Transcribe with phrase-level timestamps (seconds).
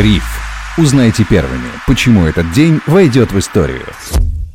[0.00, 0.24] Бриф.
[0.78, 3.84] Узнайте первыми, почему этот день войдет в историю.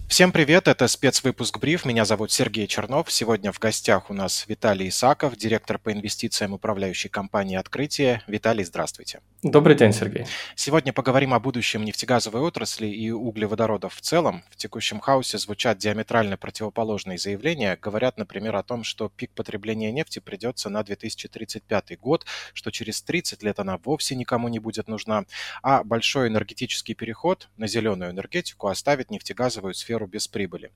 [0.09, 1.85] Всем привет, это спецвыпуск «Бриф».
[1.85, 3.11] Меня зовут Сергей Чернов.
[3.11, 8.23] Сегодня в гостях у нас Виталий Исаков, директор по инвестициям управляющей компании «Открытие».
[8.25, 9.19] Виталий, здравствуйте.
[9.45, 10.25] Добрый день, Сергей.
[10.55, 14.41] Сегодня поговорим о будущем нефтегазовой отрасли и углеводородов в целом.
[14.49, 17.77] В текущем хаосе звучат диаметрально противоположные заявления.
[17.79, 23.43] Говорят, например, о том, что пик потребления нефти придется на 2035 год, что через 30
[23.43, 25.25] лет она вовсе никому не будет нужна,
[25.61, 30.71] а большой энергетический переход на зеленую энергетику оставит нефтегазовую сферу без прибыли.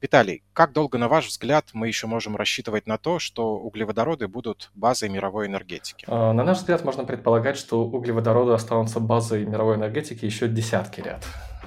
[0.00, 4.70] Виталий, как долго, на ваш взгляд, мы еще можем рассчитывать на то, что углеводороды будут
[4.76, 6.04] базой мировой энергетики?
[6.06, 8.11] А, на наш взгляд, можно предполагать, что углеводороды
[8.54, 11.24] останутся базой мировой энергетики еще десятки лет.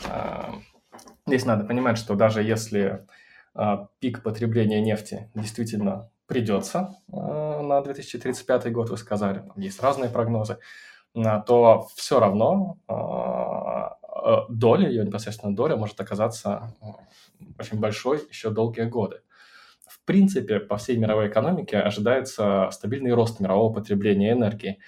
[0.08, 0.55] А,
[1.26, 3.05] здесь надо понимать, что даже если
[3.54, 10.57] а, пик потребления нефти действительно придется на 2035 год, вы сказали, есть разные прогнозы,
[11.13, 12.77] то все равно
[14.49, 16.85] доля, ее непосредственно доля может оказаться э,
[17.59, 19.21] очень большой еще долгие годы.
[19.87, 24.80] В принципе, по всей мировой экономике ожидается стабильный рост мирового потребления энергии.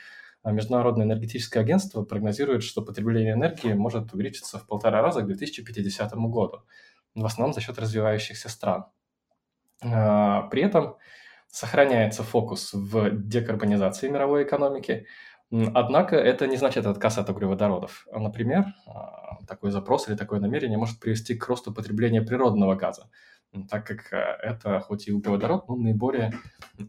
[0.48, 6.14] А Международное энергетическое агентство прогнозирует, что потребление энергии может увеличиться в полтора раза к 2050
[6.14, 6.64] году,
[7.16, 8.86] в основном за счет развивающихся стран.
[9.84, 10.96] А, при этом
[11.50, 15.06] сохраняется фокус в декарбонизации мировой экономики,
[15.50, 18.06] Однако это не значит отказ от углеводородов.
[18.12, 23.10] Например, а, такой запрос или такое намерение может привести к росту потребления природного газа,
[23.70, 26.34] так как это, хоть и углеводород, но наиболее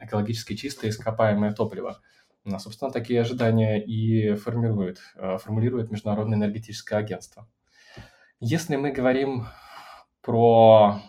[0.00, 2.00] экологически чистое ископаемое топливо.
[2.58, 7.48] Собственно, такие ожидания и формирует, э, формулирует Международное энергетическое агентство.
[8.40, 9.46] Если мы говорим
[10.22, 11.00] про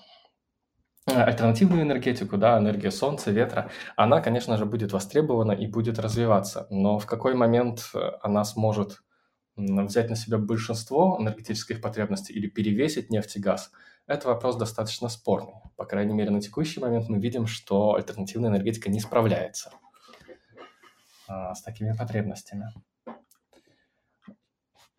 [1.09, 6.67] Э, альтернативную энергетику, да, энергия солнца, ветра, она, конечно же, будет востребована и будет развиваться.
[6.69, 9.01] Но в какой момент э, она сможет
[9.55, 13.71] взять на себя большинство энергетических потребностей или перевесить нефть и газ,
[14.07, 15.55] это вопрос достаточно спорный.
[15.75, 19.71] По крайней мере, на текущий момент мы видим, что альтернативная энергетика не справляется
[21.55, 22.73] с такими потребностями.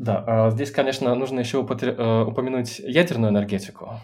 [0.01, 4.01] Да, а, здесь, конечно, нужно еще э, упомянуть ядерную энергетику.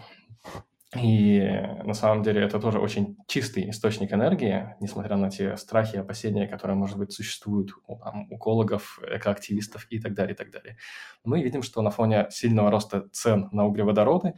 [0.95, 1.41] И
[1.83, 6.47] на самом деле это тоже очень чистый источник энергии, несмотря на те страхи и опасения,
[6.47, 10.77] которые, может быть, существуют у там, экологов, экоактивистов и так далее, и так далее.
[11.23, 14.35] Мы видим, что на фоне сильного роста цен на углеводороды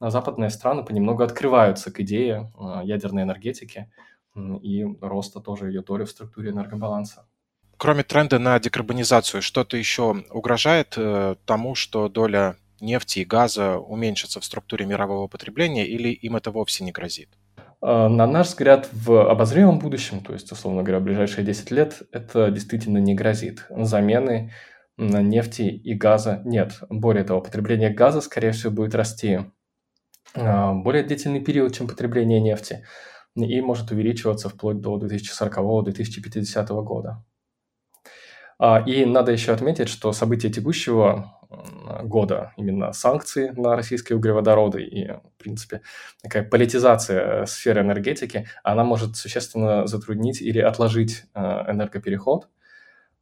[0.00, 3.90] западные страны понемногу открываются к идее а, ядерной энергетики
[4.36, 7.26] и роста тоже ее доли в структуре энергобаланса.
[7.76, 14.40] Кроме тренда на декарбонизацию, что-то еще угрожает э, тому, что доля нефти и газа уменьшатся
[14.40, 17.28] в структуре мирового потребления или им это вовсе не грозит?
[17.80, 22.02] А, на наш взгляд, в обозримом будущем, то есть, условно говоря, в ближайшие 10 лет,
[22.12, 23.66] это действительно не грозит.
[23.70, 24.52] Замены
[24.96, 26.78] нефти и газа нет.
[26.88, 29.40] Более того, потребление газа, скорее всего, будет расти
[30.34, 32.84] а, более длительный период, чем потребление нефти,
[33.36, 37.24] и может увеличиваться вплоть до 2040-2050 года.
[38.58, 41.38] А, и надо еще отметить, что события текущего
[42.02, 45.82] года именно санкции на российские углеводороды и, в принципе,
[46.22, 52.48] такая политизация сферы энергетики, она может существенно затруднить или отложить э, энергопереход,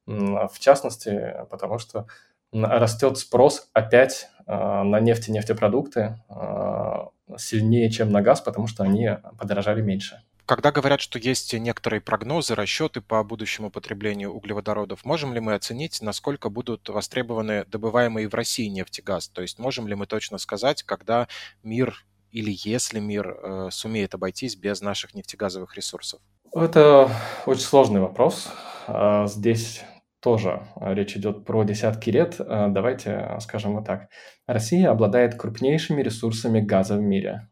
[0.07, 2.07] в частности, потому что
[2.53, 8.85] растет спрос опять э, на нефть и нефтепродукты э, сильнее, чем на газ, потому что
[8.85, 10.23] они подорожали меньше.
[10.45, 16.03] Когда говорят, что есть некоторые прогнозы, расчеты по будущему потреблению углеводородов, можем ли мы оценить,
[16.03, 19.29] насколько будут востребованы добываемые в России нефть и газ?
[19.29, 21.29] То есть можем ли мы точно сказать, когда
[21.63, 26.21] мир или если мир э, сумеет обойтись без наших нефтегазовых ресурсов?
[26.53, 27.11] Это
[27.47, 28.51] очень сложный вопрос.
[28.87, 29.83] А, здесь
[30.23, 32.37] тоже речь идет про десятки лет.
[32.39, 34.09] А, давайте скажем вот так.
[34.47, 37.49] Россия обладает крупнейшими ресурсами газа в мире.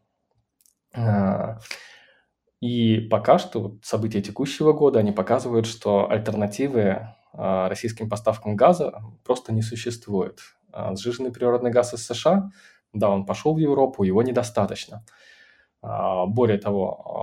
[2.61, 9.63] И пока что события текущего года, они показывают, что альтернативы российским поставкам газа просто не
[9.63, 10.41] существует.
[10.93, 12.51] Сжиженный природный газ из США,
[12.93, 15.05] да, он пошел в Европу, его недостаточно.
[15.83, 17.20] Более того,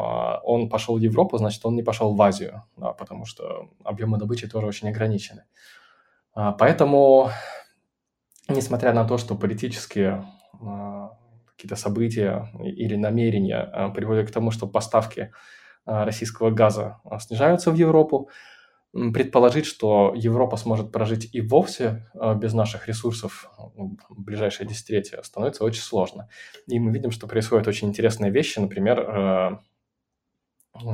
[0.48, 4.48] он пошел в Европу, значит, он не пошел в Азию, да, потому что объемы добычи
[4.48, 5.44] тоже очень ограничены.
[6.34, 7.30] Поэтому,
[8.48, 10.24] несмотря на то, что политические
[11.58, 15.32] какие-то события или намерения а, приводят к тому, что поставки
[15.86, 18.30] а, российского газа а, снижаются в Европу,
[18.94, 23.52] предположить, что Европа сможет прожить и вовсе без наших ресурсов
[24.10, 26.30] в ближайшее десятилетие, становится очень сложно.
[26.68, 29.60] И мы видим, что происходят очень интересные вещи, например,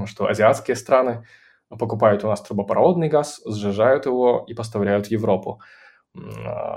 [0.05, 1.25] что азиатские страны
[1.69, 5.61] покупают у нас трубопроводный газ, сжижают его и поставляют в Европу.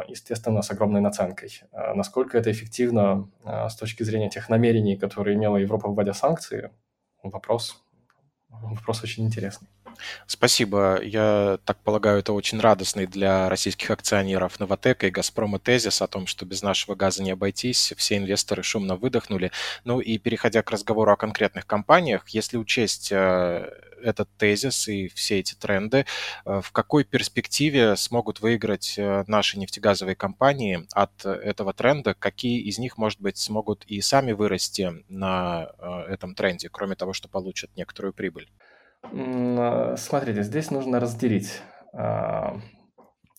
[0.08, 1.50] естественно, с огромной наценкой.
[1.94, 6.70] Насколько это эффективно с точки зрения тех намерений, которые имела Европа, вводя санкции,
[7.22, 7.84] вопрос,
[8.48, 9.68] вопрос очень интересный.
[10.26, 11.00] Спасибо.
[11.02, 16.26] Я так полагаю, это очень радостный для российских акционеров Новотека и Газпрома тезис о том,
[16.26, 17.94] что без нашего газа не обойтись.
[17.96, 19.52] Все инвесторы шумно выдохнули.
[19.84, 23.70] Ну и переходя к разговору о конкретных компаниях, если учесть э,
[24.06, 26.06] этот тезис и все эти тренды,
[26.44, 32.14] э, в какой перспективе смогут выиграть э, наши нефтегазовые компании от этого тренда?
[32.14, 35.68] Какие из них, может быть, смогут и сами вырасти на
[36.08, 38.48] этом тренде, кроме того, что получат некоторую прибыль?
[39.12, 41.60] А, смотрите, здесь нужно разделить
[41.92, 42.60] а,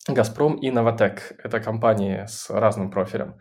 [0.07, 1.33] «Газпром» и «Новотек».
[1.43, 3.35] Это компании с разным профилем.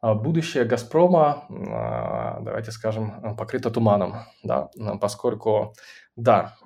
[0.00, 4.68] А будущее «Газпрома», давайте скажем, покрыто туманом, да,
[5.00, 5.74] поскольку,
[6.16, 6.56] да,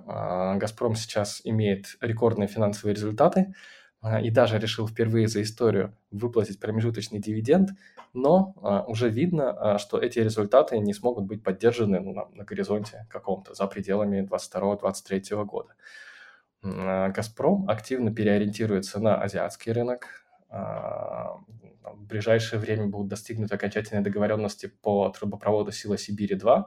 [0.59, 3.55] «Газпром» сейчас имеет рекордные финансовые результаты–
[4.07, 7.71] а, и даже решил впервые за историю выплатить промежуточный дивиденд,
[8.13, 13.07] но а, уже видно, а, что эти результаты не смогут быть поддержаны ну, на горизонте
[13.11, 15.75] каком-то, за пределами 2022-2023 года.
[16.63, 20.26] «Газпром» активно переориентируется на азиатский рынок.
[20.49, 26.65] В ближайшее время будут достигнуты окончательные договоренности по трубопроводу «Сила Сибири-2»,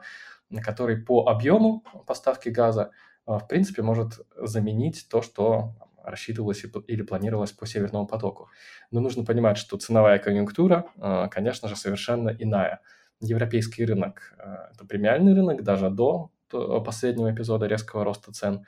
[0.61, 2.91] который по объему поставки газа
[3.25, 8.49] в принципе может заменить то, что рассчитывалось или планировалось по Северному потоку.
[8.91, 12.81] Но нужно понимать, что ценовая конъюнктура, а, конечно же, совершенно иная.
[13.21, 18.65] Европейский рынок а,– это премиальный рынок даже до последнего эпизода резкого роста цен.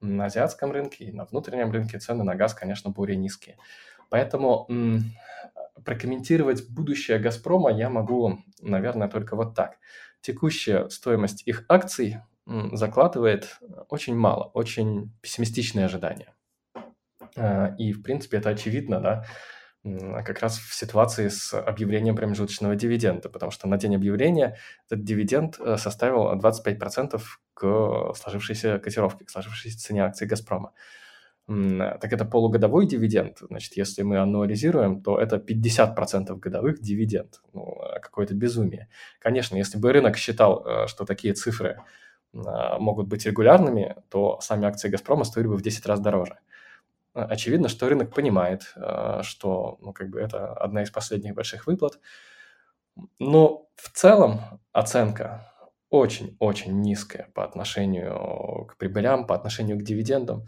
[0.00, 3.56] На азиатском рынке и на внутреннем рынке цены на газ, конечно, более низкие.
[4.12, 4.68] Поэтому
[5.86, 9.78] прокомментировать будущее «Газпрома» я могу, наверное, только вот так.
[10.20, 12.18] Текущая стоимость их акций
[12.72, 16.34] закладывает очень мало, очень пессимистичные ожидания.
[17.36, 19.24] Э, и, в принципе, это очевидно, да,
[20.22, 24.58] как раз в ситуации с объявлением промежуточного дивиденда, потому что на день объявления
[24.90, 27.18] этот дивиденд э, составил 25%
[27.54, 30.74] к сложившейся котировке, к сложившейся цене акций «Газпрома».
[31.46, 33.38] Так это полугодовой дивиденд.
[33.40, 37.40] Значит, если мы анализируем, то это 50% годовых дивиденд.
[37.52, 38.88] Ну, э, какое-то безумие.
[39.18, 41.80] Конечно, если бы рынок считал, что такие цифры
[42.32, 46.38] могут быть регулярными, то сами акции «Газпрома» стоили бы в 10 раз дороже.
[47.12, 48.72] Очевидно, что рынок понимает,
[49.22, 51.98] что ну, как бы это одна из последних больших выплат.
[53.18, 54.40] Но в целом
[54.72, 55.52] оценка
[55.90, 60.46] очень-очень низкая по отношению к прибылям, по отношению к дивидендам.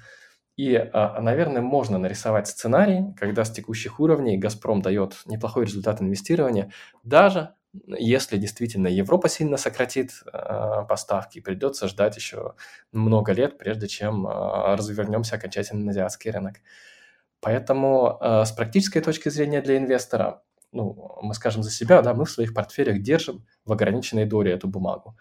[0.57, 6.71] И, а, наверное, можно нарисовать сценарий, когда с текущих уровней «Газпром» дает неплохой результат инвестирования,
[7.03, 7.55] даже
[7.87, 12.55] если действительно Европа сильно сократит э, поставки, придется ждать еще
[12.93, 16.57] много лет, прежде чем э, развернемся окончательно на азиатский рынок.
[17.41, 20.43] Поэтому э, с практической точки зрения для инвестора,
[20.73, 24.69] ну, мы скажем за себя, да, мы в своих портфелях держим в ограниченной доле эту
[24.69, 25.17] бумагу.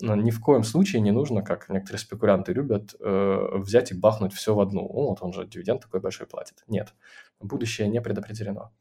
[0.00, 4.54] Ни в коем случае не нужно, как некоторые спекулянты любят, э, взять и бахнуть все
[4.54, 4.82] в одну.
[4.82, 6.62] Ну, вот он же дивиденд такой большой платит.
[6.68, 6.94] Нет,
[7.40, 8.72] будущее не предопределено.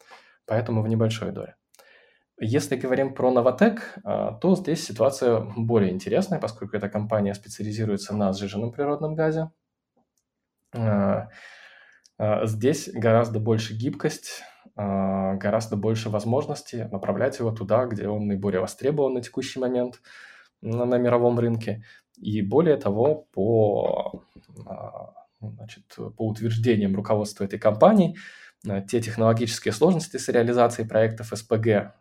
[0.46, 1.56] Поэтому в небольшой доле.
[2.40, 8.31] Если говорим про Новотек, а, то здесь ситуация более интересная, поскольку эта компания специализируется на
[8.31, 9.50] сжиженном природном газе.
[10.74, 11.30] А,
[12.44, 14.44] здесь гораздо больше гибкость,
[14.76, 20.02] гораздо больше возможностей направлять его туда, где он наиболее востребован на текущий момент
[20.61, 21.83] на, на мировом рынке.
[22.18, 24.23] И более того, по,
[25.40, 28.18] значит, по утверждениям руководства этой компании,
[28.87, 31.94] те технологические сложности с реализацией проектов СПГ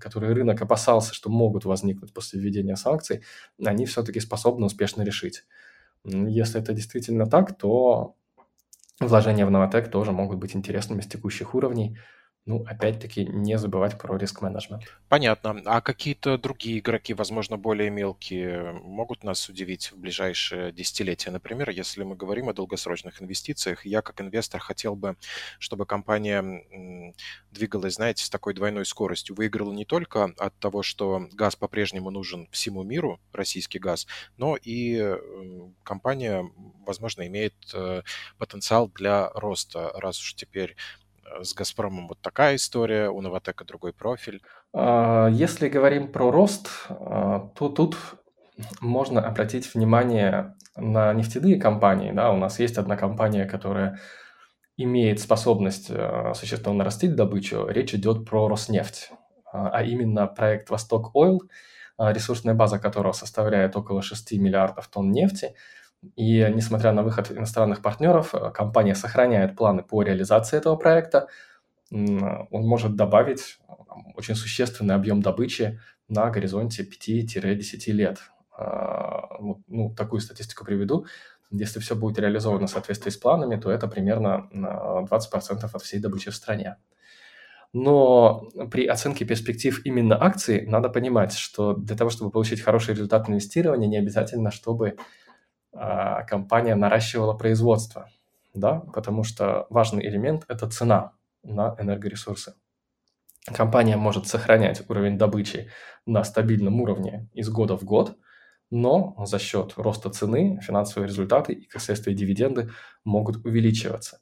[0.00, 3.22] которые рынок опасался, что могут возникнуть после введения санкций,
[3.64, 5.44] они все-таки способны успешно решить.
[6.04, 8.14] Если это действительно так, то
[9.00, 11.96] вложения в Новотек тоже могут быть интересными с текущих уровней–
[12.46, 14.84] ну, опять-таки, не забывать про риск-менеджмент.
[15.08, 15.62] Понятно.
[15.64, 21.30] А какие-то другие игроки, возможно, более мелкие, могут нас удивить в ближайшие десятилетия?
[21.30, 25.16] Например, если мы говорим о долгосрочных инвестициях, я как инвестор хотел бы,
[25.58, 29.34] чтобы компания двигалась, знаете, с такой двойной скоростью.
[29.36, 35.16] Выиграла не только от того, что газ по-прежнему нужен всему миру, российский газ, но и
[35.82, 36.44] компания,
[36.84, 38.02] возможно, имеет э,
[38.38, 40.76] потенциал для роста, раз уж теперь
[41.42, 44.42] с «Газпромом» вот такая история, у «Новотека» другой профиль.
[44.72, 47.96] А, если говорим про рост, а, то тут
[48.80, 52.12] можно обратить внимание на нефтяные компании.
[52.12, 54.00] Да, у нас есть одна компания, которая
[54.76, 57.66] имеет способность а, существенно нарастить добычу.
[57.66, 59.10] Речь идет про Роснефть,
[59.52, 61.42] а именно проект «Восток Ойл»,
[61.96, 65.54] ресурсная база которого составляет около 6 миллиардов тонн нефти–
[66.16, 71.28] и несмотря на выход иностранных партнеров, э, компания сохраняет планы по реализации этого проекта.
[71.90, 73.58] он может добавить
[74.16, 78.18] очень существенный объем добычи на горизонте 5-10 лет.
[78.56, 79.28] А,
[79.68, 81.06] ну, такую статистику приведу.
[81.50, 86.30] Если все будет реализовано в соответствии с планами, то это примерно 20% от всей добычи
[86.30, 86.76] в стране.
[87.72, 93.28] Но при оценке перспектив именно акций надо понимать, что для того, чтобы получить хороший результат
[93.28, 94.96] инвестирования, не обязательно, чтобы
[95.74, 98.08] компания наращивала производство,
[98.54, 101.12] да, потому что важный элемент– это цена
[101.42, 102.54] на энергоресурсы.
[103.46, 105.70] Компания может сохранять уровень добычи
[106.06, 108.16] на стабильном уровне из года в год,
[108.70, 112.70] но за счет роста цены финансовые результаты и, как следствие, дивиденды
[113.04, 114.20] могут увеличиваться.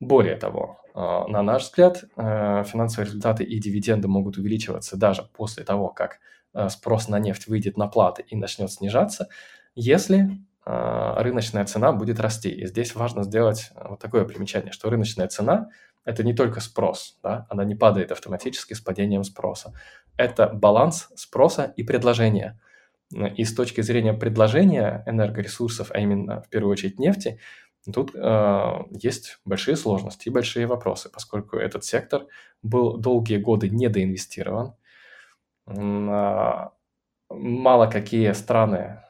[0.00, 5.64] Более того, а, на наш взгляд, э, финансовые результаты и дивиденды могут увеличиваться даже после
[5.64, 6.18] того, как
[6.68, 9.28] спрос на нефть выйдет на платы и начнет снижаться,
[9.74, 10.28] если а,
[10.64, 12.48] рыночная цена будет расти.
[12.48, 15.68] И здесь важно сделать э, вот такое примечание, что рыночная цена–
[16.04, 17.46] это не только спрос, да?
[17.48, 19.72] она не падает автоматически с падением спроса.
[20.16, 22.60] Это баланс спроса и предложения.
[23.36, 27.38] И с точки зрения предложения энергоресурсов, а именно в первую очередь нефти,
[27.92, 32.26] тут э, есть большие сложности и большие вопросы, поскольку этот сектор
[32.62, 34.74] был долгие годы недоинвестирован.
[35.66, 36.72] Мало
[37.86, 39.04] какие страны а,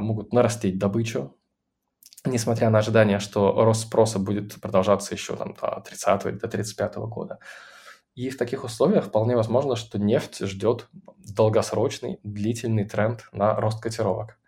[0.00, 1.36] могут нарастить добычу,
[2.24, 6.96] несмотря на ожидание, что рост спроса будет продолжаться еще там, до 30 или до 35
[6.96, 7.38] года.
[8.14, 10.88] И в таких условиях вполне возможно, что нефть ждет
[11.18, 14.38] долгосрочный, длительный тренд на рост котировок.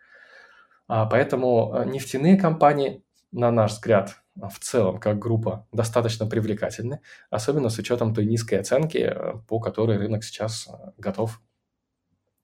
[0.88, 7.68] А, поэтому э, нефтяные компании, на наш взгляд, в целом, как группа, достаточно привлекательны, особенно
[7.68, 11.40] с учетом той низкой оценки, э, по которой рынок сейчас э, готов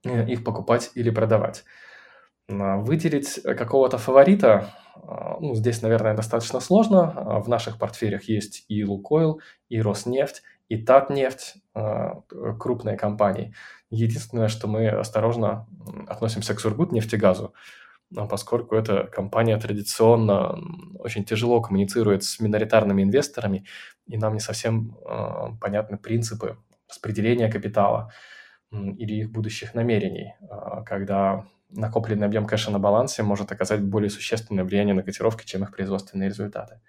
[0.05, 1.65] их покупать или продавать.
[2.49, 4.73] Выделить какого-то фаворита,
[5.03, 7.13] а, ну, здесь, наверное, достаточно сложно.
[7.17, 12.23] А, в наших портфелях есть и Лукойл, и Роснефть, и Татнефть, а,
[12.59, 13.55] крупные компании.
[13.91, 15.67] Единственное, что мы осторожно
[16.09, 17.55] относимся к Сургутнефтегазу,
[18.29, 20.59] поскольку эта компания традиционно
[20.99, 23.65] очень тяжело коммуницирует с миноритарными инвесторами,
[24.09, 24.97] и нам не совсем
[25.61, 28.13] понятны принципы распределения капитала
[28.73, 30.35] или их будущих намерений,
[30.85, 35.73] когда накопленный объем кэша на балансе может оказать более существенное влияние на котировки, чем их
[35.75, 36.81] производственные результаты.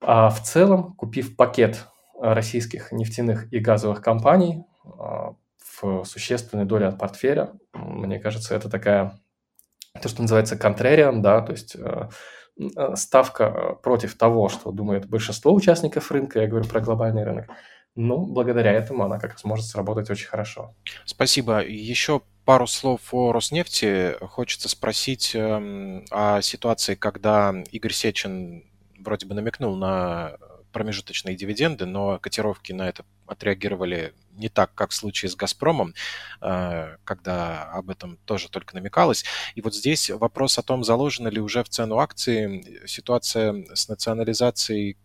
[0.00, 1.86] А в целом, купив пакет
[2.20, 5.34] российских нефтяных и газовых компаний а,
[5.80, 9.18] в существенной доле от портфеля, мне кажется, это такая,
[10.00, 12.08] то, что называется contrarian, да, то есть э,
[12.58, 17.48] э, ставка против того, что думает большинство участников рынка, я говорю про глобальный рынок,
[17.96, 20.74] ну, благодаря этому она как раз может сработать очень хорошо.
[21.04, 21.64] Спасибо.
[21.64, 24.16] Еще пару слов о Роснефти.
[24.24, 28.64] Хочется спросить эм, о ситуации, когда Игорь Сечин
[28.98, 30.38] вроде бы намекнул на
[30.72, 35.94] промежуточные дивиденды, но котировки на это отреагировали не так, как в случае с «Газпромом»,
[36.40, 39.24] э, когда об этом тоже только намекалось.
[39.54, 44.96] И вот здесь вопрос о том, заложена ли уже в цену акции ситуация с национализацией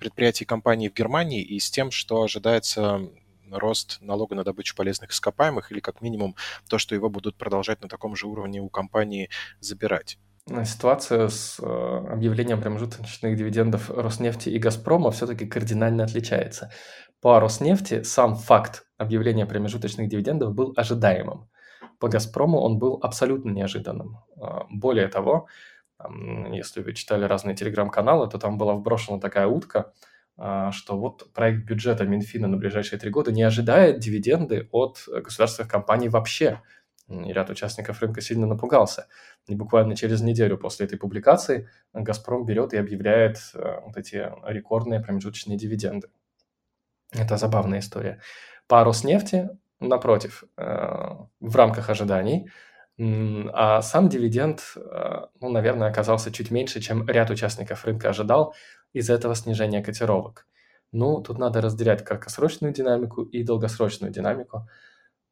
[0.00, 3.08] предприятий компаний в Германии и с тем, что ожидается
[3.50, 6.34] рост налога на добычу полезных ископаемых или как минимум
[6.68, 9.28] то, что его будут продолжать на таком же уровне у компании
[9.60, 10.18] забирать.
[10.64, 16.72] Ситуация с э, объявлением промежуточных дивидендов Роснефти и Газпрома все-таки кардинально отличается.
[17.20, 21.48] По Роснефти сам факт объявления промежуточных дивидендов был ожидаемым.
[22.00, 24.18] По Газпрому он был абсолютно неожиданным.
[24.36, 25.46] Э, более того,
[26.52, 29.92] если вы читали разные телеграм-каналы, то там была вброшена такая утка–
[30.42, 35.70] а, что вот проект бюджета Минфина на ближайшие три года не ожидает дивиденды от государственных
[35.70, 36.62] компаний вообще.
[37.08, 39.06] И ряд участников рынка сильно напугался.
[39.48, 45.00] И буквально через неделю после этой публикации «Газпром» берет и объявляет э, вот эти рекордные
[45.00, 46.08] промежуточные дивиденды.
[47.12, 48.20] Это забавная история.
[48.66, 52.48] По Роснефти, напротив, э, в рамках ожиданий,
[53.02, 58.54] а сам дивиденд, э, ну, наверное, оказался чуть меньше, чем ряд участников рынка ожидал,
[58.92, 60.46] из этого снижения котировок.
[60.92, 64.68] Ну, тут надо разделять краткосрочную динамику и долгосрочную динамику.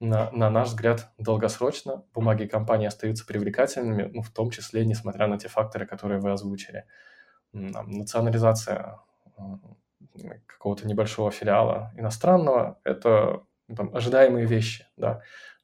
[0.01, 5.39] На, на наш взгляд, долгосрочно бумаги компании остаются привлекательными, ну, в том числе, несмотря на
[5.39, 6.85] те факторы, которые вы озвучили.
[7.53, 9.01] Национализация
[10.47, 15.21] какого-то небольшого филиала иностранного– это ну, там, ожидаемые вещи, да.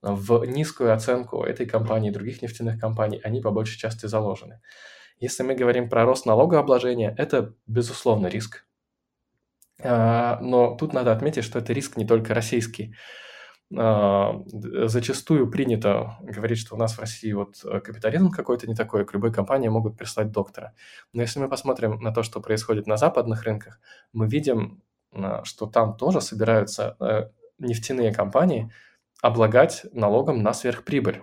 [0.07, 4.61] В низкую оценку этой компании и других нефтяных компаний они по большей части заложены.
[5.19, 8.67] Если мы говорим про рост налогообложения, это, безусловно, риск.
[9.83, 12.95] А, но тут надо отметить, что это риск не только российский.
[13.75, 19.15] А, зачастую принято говорить, что у нас в России вот капитализм какой-то не такой, к
[19.15, 20.75] любой компании могут прислать доктора.
[21.15, 23.81] Но если мы посмотрим на то, что происходит на западных рынках,
[24.13, 24.83] мы видим
[25.45, 28.71] что там тоже собираются нефтяные компании
[29.25, 31.23] облагать налогом на сверхприбыль.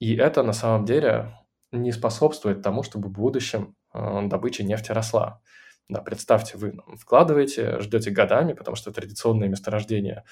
[0.00, 1.38] И это на самом деле
[1.70, 5.40] не способствует тому, чтобы в будущем добыча нефти росла.
[5.88, 10.24] Да, представьте, вы вкладываете, ждете годами, потому что традиционные месторождения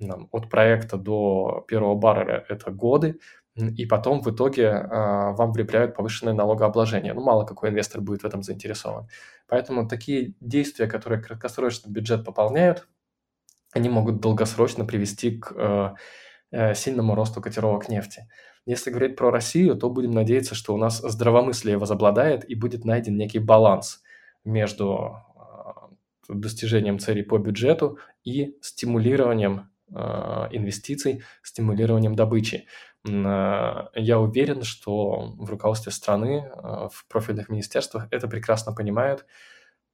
[0.00, 3.20] там, от проекта до первого барреля– это годы,
[3.54, 7.14] и потом в итоге а, вам влепляют повышенное налогообложение.
[7.14, 9.06] Ну, мало какой инвестор будет в этом заинтересован.
[9.46, 12.88] Поэтому такие действия, которые краткосрочно бюджет пополняют,
[13.72, 15.94] они могут долгосрочно привести к э, э,
[16.74, 18.28] сильному росту котировок нефти.
[18.66, 23.16] Если говорить про Россию, то будем надеяться, что у нас здравомыслие возобладает и будет найден
[23.16, 24.02] некий баланс
[24.44, 25.88] между а,
[26.28, 32.66] достижением целей по бюджету и стимулированием а, инвестиций, стимулированием добычи.
[33.04, 39.26] Я уверен, что в руководстве страны, в профильных министерствах это прекрасно понимают,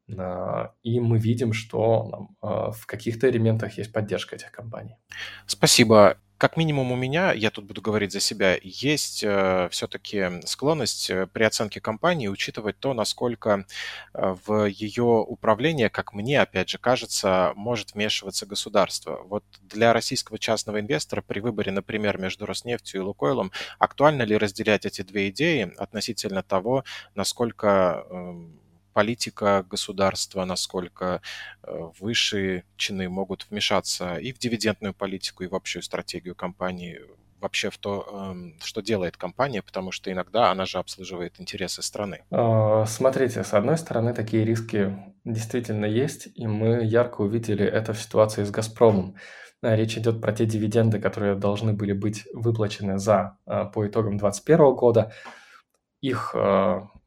[0.09, 4.99] и мы видим, что в каких-то элементах есть поддержка этих компаний.
[5.47, 6.19] Спасибо.
[6.39, 11.27] Как минимум у меня, я тут буду говорить за себя, есть э, все-таки склонность э,
[11.27, 13.67] при оценке компании учитывать то, насколько
[14.15, 19.21] э, в ее управление, как мне, опять же, кажется, может вмешиваться государство.
[19.25, 24.87] Вот для российского частного инвестора при выборе, например, между Роснефтью и Лукойлом, актуально ли разделять
[24.87, 26.85] эти две идеи относительно того,
[27.17, 28.35] насколько э,
[28.93, 31.21] политика государства, насколько
[31.63, 37.01] э, высшие чины могут вмешаться и в дивидендную политику, и в общую стратегию компании,
[37.41, 42.23] вообще в то, эм, что делает компания, потому что иногда она же обслуживает интересы страны.
[42.31, 48.01] А, смотрите, с одной стороны, такие риски действительно есть, и мы ярко увидели это в
[48.01, 49.17] ситуации с «Газпромом».
[49.63, 54.19] А, речь идет про те дивиденды, которые должны были быть выплачены за, а, по итогам
[54.19, 55.13] 2021 года.
[56.01, 56.33] Их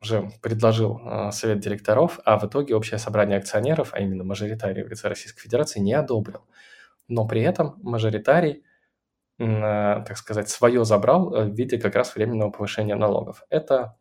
[0.02, 4.90] уже предложил э, Совет директоров, а в итоге Общее собрание акционеров, а именно мажоритарий в
[4.90, 6.42] лице Российской Федерации, не одобрил.
[7.08, 8.64] Но при этом мажоритарий,
[9.38, 13.44] э, так сказать, свое забрал э, в виде как раз временного повышения налогов.
[13.50, 13.98] Это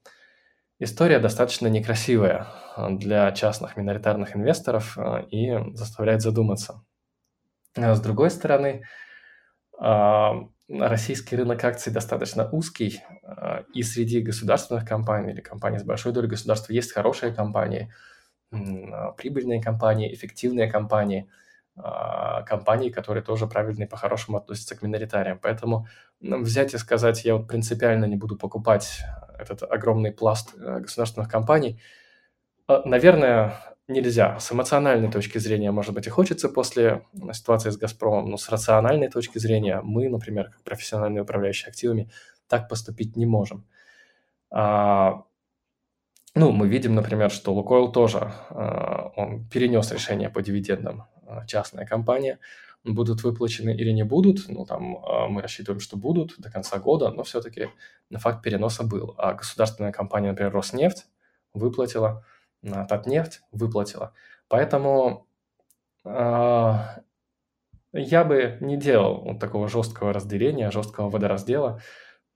[0.79, 2.47] история достаточно некрасивая
[2.89, 4.97] для частных миноритарных инвесторов
[5.31, 6.83] и заставляет задуматься.
[7.77, 8.85] С другой стороны,
[10.79, 16.29] российский рынок акций достаточно узкий, а, и среди государственных компаний или компаний с большой долей
[16.29, 17.93] государства есть хорошие компании,
[18.51, 21.29] прибыльные компании, эффективные компании,
[21.77, 25.39] а, компании, которые тоже правильно и по-хорошему относятся к миноритариям.
[25.41, 25.87] Поэтому
[26.21, 29.01] взять и сказать, я вот принципиально не буду покупать
[29.39, 31.81] этот огромный пласт государственных компаний,
[32.69, 33.55] наверное,
[33.91, 34.39] нельзя.
[34.39, 39.09] С эмоциональной точки зрения, может быть, и хочется после ситуации с «Газпромом», но с рациональной
[39.09, 42.11] точки зрения мы, например, как профессиональные управляющие активами,
[42.49, 43.67] так поступить не можем.
[44.51, 45.25] А,
[46.35, 51.87] ну, мы видим, например, что Лукойл тоже, а, он перенес решение по дивидендам, а, частная
[51.87, 52.39] компания,
[52.85, 57.11] будут выплачены или не будут, ну, там а, мы рассчитываем, что будут до конца года,
[57.11, 57.69] но все-таки
[58.13, 59.15] факт переноса был.
[59.19, 61.07] А государственная компания, например, Роснефть,
[61.53, 62.25] выплатила
[62.63, 64.13] Татнефть выплатила.
[64.49, 65.27] Поэтому
[66.05, 66.75] э,
[67.93, 71.81] я бы не делал вот такого жесткого разделения, жесткого водораздела.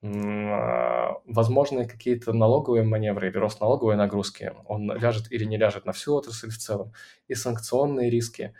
[0.03, 5.93] Э, возможны какие-то налоговые маневры или рост налоговой нагрузки, он ляжет или не ляжет на
[5.93, 6.93] всю отрасль в целом.
[7.29, 8.55] И санкционные риски,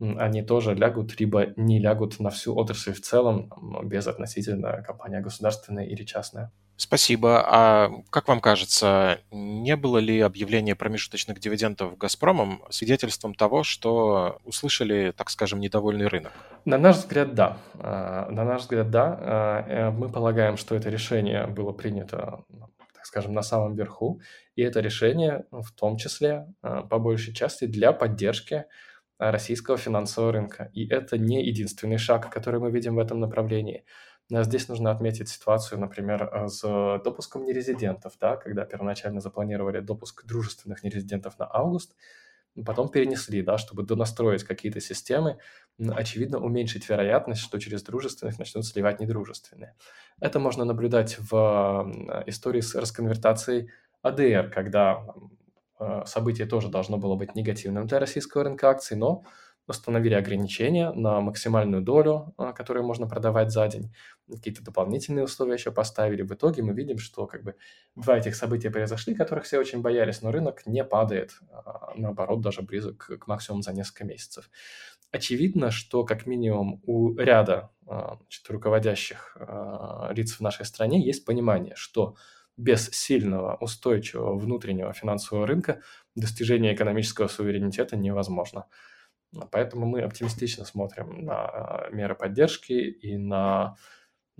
[0.00, 3.52] они тоже лягут, либо не лягут на всю отрасль в целом,
[3.84, 6.50] без относительно компания государственная или частная.
[6.80, 7.44] Спасибо.
[7.46, 15.12] А как вам кажется, не было ли объявление промежуточных дивидендов «Газпромом» свидетельством того, что услышали,
[15.14, 16.32] так скажем, недовольный рынок?
[16.64, 17.58] На наш взгляд, да.
[17.74, 19.18] А, на наш взгляд, да.
[19.20, 22.44] А, э, мы полагаем, что это решение было принято,
[22.94, 24.22] так скажем, на самом верху.
[24.56, 28.64] И это решение в том числе, а, по большей части, для поддержки
[29.20, 30.70] российского финансового рынка.
[30.72, 33.84] И это не единственный шаг, который мы видим в этом направлении.
[34.30, 36.62] Здесь нужно отметить ситуацию, например, э, с
[37.04, 41.96] допуском нерезидентов, да, когда первоначально запланировали допуск дружественных нерезидентов на август,
[42.64, 45.38] потом перенесли, да, чтобы донастроить какие-то системы,
[45.78, 49.74] очевидно, уменьшить вероятность, что через дружественных начнут сливать недружественные.
[50.20, 53.70] Это можно наблюдать в истории с расконвертацией
[54.02, 55.06] АДР, когда
[56.06, 59.24] событие тоже должно было быть негативным для российского рынка акций, но
[59.70, 63.94] установили ограничения на максимальную долю, а, которую можно продавать за день,
[64.30, 66.22] какие-то дополнительные условия еще поставили.
[66.22, 67.54] В итоге мы видим, что как бы
[67.94, 72.62] два этих события произошли, которых все очень боялись, но рынок не падает, а, наоборот, даже
[72.62, 74.50] близок к максимуму за несколько месяцев.
[75.12, 79.36] Очевидно, что как минимум у ряда значит, руководящих
[80.12, 82.14] лиц в нашей стране есть понимание, что
[82.60, 85.80] без сильного, устойчивого внутреннего финансового рынка
[86.14, 88.66] достижение экономического суверенитета невозможно.
[89.50, 93.76] Поэтому мы оптимистично смотрим на меры поддержки и на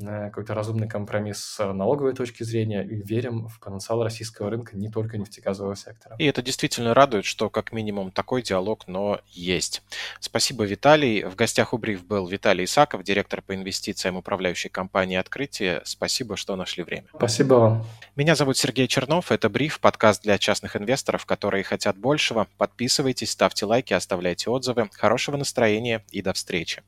[0.01, 5.19] какой-то разумный компромисс с налоговой точки зрения и верим в потенциал российского рынка не только
[5.19, 6.17] нефтегазового сектора.
[6.19, 9.83] И это действительно радует, что как минимум такой диалог, но есть.
[10.21, 11.25] Спасибо, Виталий.
[11.25, 15.83] В гостях у Бриф был Виталий Исаков, директор по инвестициям управляющей компании «Открытие».
[15.85, 17.07] Спасибо, что нашли время.
[17.15, 17.87] Спасибо вам.
[18.17, 19.33] Меня зовут Сергей Чернов.
[19.33, 22.47] Это Бриф, подкаст для частных инвесторов, которые хотят большего.
[22.59, 24.89] Подписывайтесь, ставьте лайки, оставляйте отзывы.
[24.93, 26.83] Хорошего настроения и до встречи.